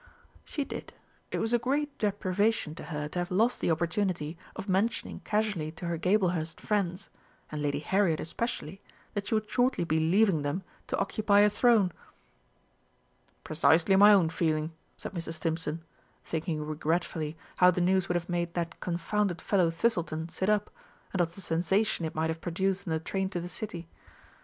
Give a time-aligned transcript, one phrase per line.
[0.45, 0.93] She did;
[1.29, 5.71] it was a great deprivation to her to have lost the opportunity of mentioning casually
[5.73, 7.11] to her Gablehurst friends
[7.51, 8.81] and Lady Harriet especially
[9.13, 11.91] that she would shortly be leaving them to occupy a throne.
[13.43, 15.31] "Precisely my own feeling," said Mr.
[15.31, 15.83] Stimpson,
[16.23, 20.71] thinking regretfully how the news would have made that confounded fellow Thistleton sit up,
[21.13, 23.87] and of the sensation it might have produced in the train to the City.